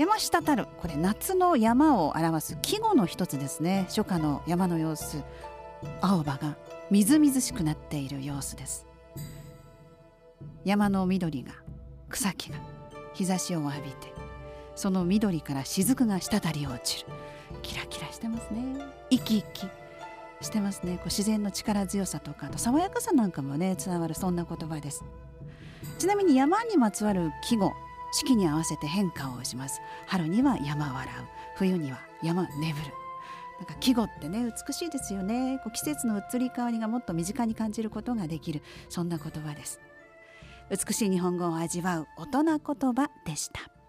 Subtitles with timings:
[0.00, 3.84] 山下滴るこれ夏の山を表す季語の一つですね。
[3.88, 5.22] 初夏の山の様子。
[6.00, 6.56] 青葉が
[6.90, 8.86] みずみずしくなっている様子です。
[10.64, 11.52] 山の緑が
[12.08, 12.56] 草木が
[13.12, 14.14] 日差しを浴びて
[14.74, 17.12] その緑から雫が滴り落ちる。
[17.60, 18.62] キラキラしてますね。
[19.10, 19.66] 生き生き
[20.40, 20.94] してますね。
[20.94, 24.14] こう自然の力強さとかあと爽やかさなんかもね伝わる。
[24.14, 25.04] そんな言葉です。
[25.98, 27.74] ちなみに山にまつわる季語
[28.12, 29.80] 四季に合わせて変化をします。
[30.06, 31.28] 春には山笑う。
[31.56, 32.92] 冬には山眠る。
[33.58, 35.58] なんか季語ってね美しいですよね。
[35.62, 38.62] こう季節の移り変わりがもっと身近に感じることができる。
[38.88, 39.80] そんな言葉です。
[40.70, 43.79] 美しい日本語を味わう大人言葉でした。